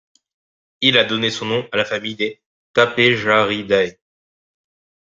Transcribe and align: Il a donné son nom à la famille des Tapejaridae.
Il 0.81 0.97
a 0.97 1.03
donné 1.03 1.29
son 1.29 1.45
nom 1.45 1.69
à 1.71 1.77
la 1.77 1.85
famille 1.85 2.15
des 2.15 2.41
Tapejaridae. 2.73 3.99